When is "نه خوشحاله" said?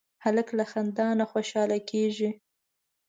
1.19-1.77